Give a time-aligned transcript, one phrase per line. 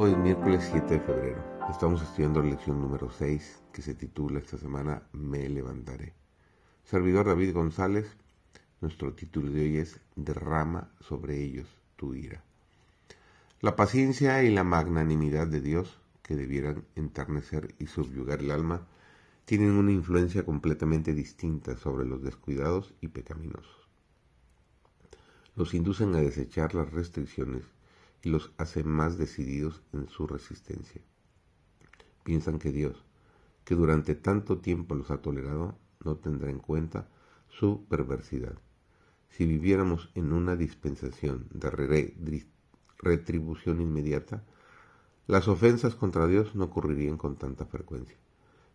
[0.00, 1.44] Hoy es miércoles 7 de febrero.
[1.68, 6.14] Estamos estudiando la lección número 6 que se titula esta semana Me levantaré.
[6.84, 8.06] Servidor David González,
[8.80, 11.66] nuestro título de hoy es Derrama sobre ellos
[11.96, 12.44] tu ira.
[13.60, 18.86] La paciencia y la magnanimidad de Dios, que debieran enternecer y subyugar el alma,
[19.46, 23.88] tienen una influencia completamente distinta sobre los descuidados y pecaminosos.
[25.56, 27.64] Los inducen a desechar las restricciones
[28.22, 31.02] y los hace más decididos en su resistencia.
[32.24, 33.04] Piensan que Dios,
[33.64, 37.08] que durante tanto tiempo los ha tolerado, no tendrá en cuenta
[37.48, 38.58] su perversidad.
[39.30, 42.44] Si viviéramos en una dispensación de
[42.98, 44.44] retribución inmediata,
[45.26, 48.16] las ofensas contra Dios no ocurrirían con tanta frecuencia.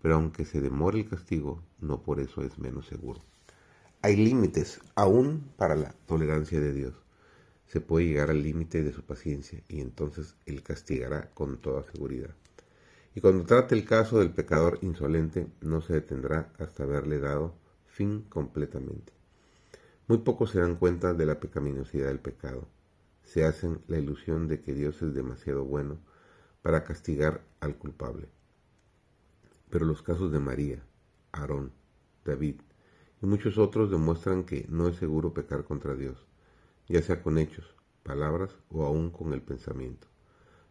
[0.00, 3.20] Pero aunque se demore el castigo, no por eso es menos seguro.
[4.02, 7.05] Hay límites aún para la tolerancia de Dios
[7.66, 12.34] se puede llegar al límite de su paciencia y entonces Él castigará con toda seguridad.
[13.14, 17.54] Y cuando trate el caso del pecador insolente, no se detendrá hasta haberle dado
[17.86, 19.12] fin completamente.
[20.06, 22.68] Muy pocos se dan cuenta de la pecaminosidad del pecado.
[23.24, 25.98] Se hacen la ilusión de que Dios es demasiado bueno
[26.62, 28.28] para castigar al culpable.
[29.70, 30.84] Pero los casos de María,
[31.32, 31.72] Aarón,
[32.24, 32.60] David
[33.22, 36.26] y muchos otros demuestran que no es seguro pecar contra Dios
[36.88, 40.06] ya sea con hechos, palabras o aún con el pensamiento.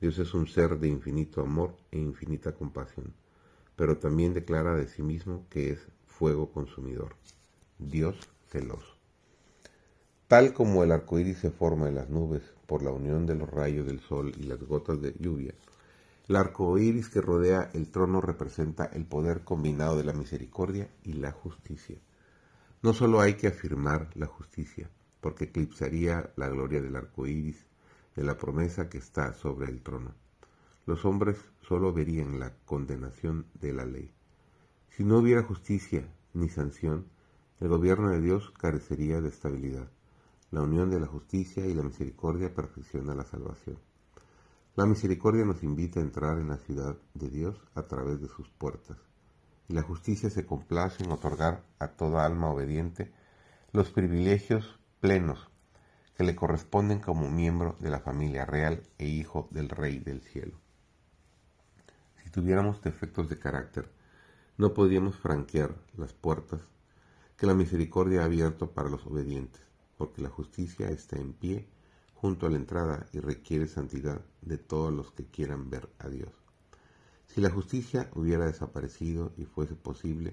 [0.00, 3.14] Dios es un ser de infinito amor e infinita compasión,
[3.76, 7.16] pero también declara de sí mismo que es fuego consumidor,
[7.78, 8.16] Dios
[8.48, 8.96] celoso.
[10.28, 13.48] Tal como el arco iris se forma en las nubes por la unión de los
[13.48, 15.54] rayos del sol y las gotas de lluvia,
[16.28, 21.12] el arco iris que rodea el trono representa el poder combinado de la misericordia y
[21.12, 21.96] la justicia.
[22.82, 24.90] No solo hay que afirmar la justicia,
[25.20, 27.66] porque eclipsaría la gloria del arco iris,
[28.14, 30.14] de la promesa que está sobre el trono.
[30.86, 34.12] Los hombres solo verían la condenación de la ley.
[34.90, 37.06] Si no hubiera justicia ni sanción,
[37.60, 39.90] el gobierno de Dios carecería de estabilidad.
[40.50, 43.78] La unión de la justicia y la misericordia perfecciona la salvación.
[44.76, 48.48] La misericordia nos invita a entrar en la ciudad de Dios a través de sus
[48.50, 48.98] puertas,
[49.68, 53.10] y la justicia se complace en otorgar a toda alma obediente
[53.72, 55.48] los privilegios plenos
[56.16, 60.56] que le corresponden como miembro de la familia real e hijo del Rey del cielo.
[62.22, 63.90] Si tuviéramos defectos de carácter,
[64.56, 66.62] no podríamos franquear las puertas
[67.36, 69.60] que la misericordia ha abierto para los obedientes,
[69.98, 71.68] porque la justicia está en pie
[72.14, 76.32] junto a la entrada y requiere santidad de todos los que quieran ver a Dios.
[77.26, 80.32] Si la justicia hubiera desaparecido y fuese posible,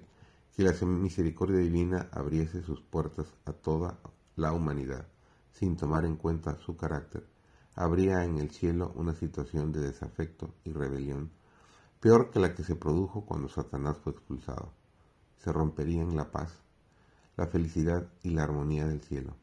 [0.51, 3.99] si la misericordia divina abriese sus puertas a toda
[4.35, 5.07] la humanidad,
[5.51, 7.25] sin tomar en cuenta su carácter,
[7.75, 11.31] habría en el cielo una situación de desafecto y rebelión,
[11.99, 14.73] peor que la que se produjo cuando Satanás fue expulsado.
[15.37, 16.61] Se romperían la paz,
[17.37, 19.35] la felicidad y la armonía del cielo.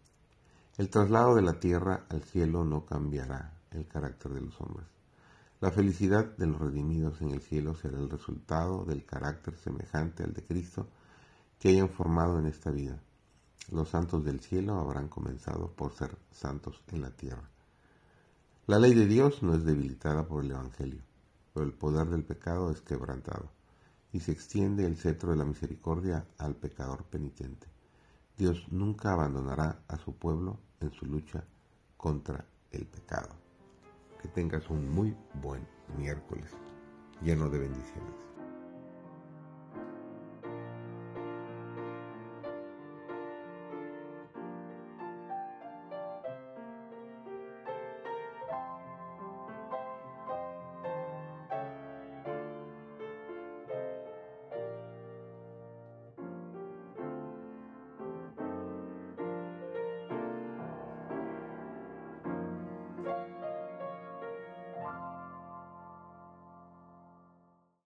[0.77, 4.87] El traslado de la tierra al cielo no cambiará el carácter de los hombres.
[5.61, 10.33] La felicidad de los redimidos en el cielo será el resultado del carácter semejante al
[10.33, 10.89] de Cristo
[11.59, 12.99] que hayan formado en esta vida.
[13.71, 17.49] Los santos del cielo habrán comenzado por ser santos en la tierra.
[18.67, 21.03] La ley de Dios no es debilitada por el Evangelio,
[21.53, 23.51] pero el poder del pecado es quebrantado,
[24.13, 27.67] y se extiende el cetro de la misericordia al pecador penitente.
[28.37, 31.45] Dios nunca abandonará a su pueblo en su lucha
[31.97, 33.29] contra el pecado.
[34.21, 35.67] Que tengas un muy buen
[35.97, 36.51] miércoles,
[37.23, 38.30] lleno de bendiciones.